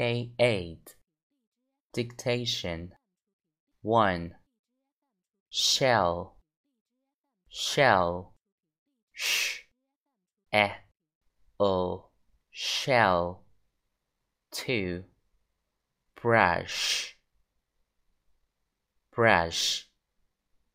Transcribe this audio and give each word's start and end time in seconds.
Day 0.00 0.32
8 0.38 0.96
Dictation. 1.92 2.92
1. 3.82 4.34
Shell. 5.50 6.38
Shell. 7.50 8.32
Sh. 9.12 9.58
E. 10.54 10.68
O. 11.60 12.06
Shell. 12.50 13.44
2. 14.52 15.04
Brush. 16.22 17.18
Brush. 19.14 19.86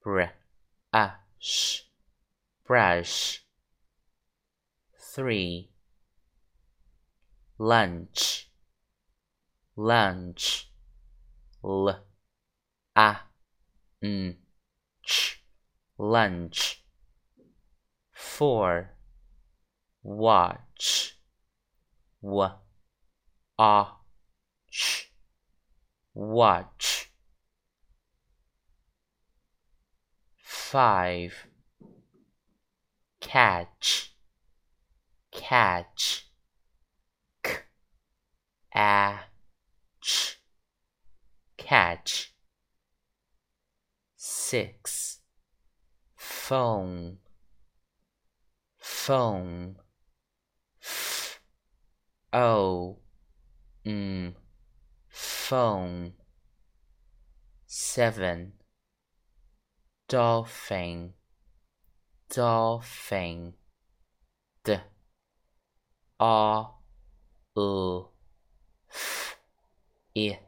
Br 0.04 0.22
A 0.94 1.12
Sh 1.40 1.82
Brush. 2.64 3.44
3. 5.16 5.72
Lunch 7.58 8.45
lunch. 9.76 10.72
L 11.64 12.06
a 12.96 13.16
n 14.02 14.38
ch. 15.04 15.44
Lunch. 15.98 16.84
Four. 18.12 18.92
Watch. 20.04 21.18
W 22.22 22.50
a 23.58 23.88
ch. 24.70 25.12
Watch. 26.14 27.12
Five. 30.38 31.48
Catch. 33.20 34.16
Catch 35.32 36.30
k 37.44 37.60
a 38.74 39.20
catch. 41.76 42.34
Six. 44.16 45.20
Phone. 46.16 47.18
Phone. 48.80 49.76
F. 50.82 51.42
O. 52.32 53.00
M. 53.86 54.36
Phone. 55.10 56.14
Seven. 57.68 58.54
Dolphin. 60.08 61.14
Dolphin. 62.34 63.54
D. 64.64 64.78
R. 66.22 66.74
U. 67.58 68.08
F. 68.90 69.38
I. 70.18 70.40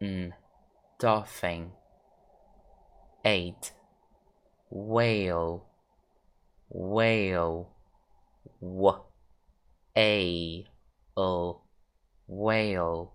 N 0.00 0.34
dolphin. 1.02 1.72
8. 3.24 3.72
Whale, 4.70 5.66
whale, 6.68 7.68
w, 8.60 8.94
a, 9.96 10.64
o, 11.16 11.60
whale. 12.28 13.14